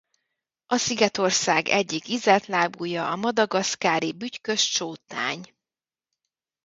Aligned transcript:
A 0.65 0.77
szigetország 0.77 1.67
egyik 1.67 2.07
ízeltlábúja 2.07 3.11
a 3.11 3.15
madagaszkári 3.15 4.13
bütykös 4.13 4.69
csótány. 4.69 5.53